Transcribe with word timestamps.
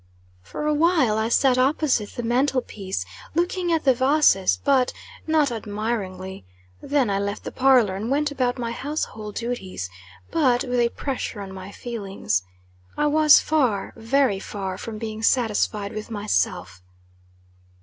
For 0.41 0.65
a 0.65 0.73
while 0.73 1.15
I 1.19 1.29
sat 1.29 1.59
opposite 1.59 2.13
the 2.15 2.23
mantle 2.23 2.63
piece, 2.63 3.05
looking 3.35 3.71
at 3.71 3.83
the 3.83 3.93
vases 3.93 4.57
but, 4.63 4.93
not 5.27 5.51
admiringly; 5.51 6.43
then 6.81 7.07
I 7.11 7.19
left 7.19 7.43
the 7.43 7.51
parlor, 7.51 7.95
and 7.95 8.09
went 8.09 8.31
about 8.31 8.57
my 8.57 8.71
household 8.71 9.35
duties, 9.35 9.91
but, 10.31 10.63
with 10.63 10.79
a 10.79 10.89
pressure 10.89 11.39
on 11.39 11.53
my 11.53 11.71
feelings. 11.71 12.41
I 12.97 13.05
was 13.05 13.39
far, 13.39 13.93
very 13.95 14.39
far 14.39 14.75
from 14.75 14.97
being 14.97 15.21
satisfied 15.21 15.93
with 15.93 16.09
myself. 16.09 16.81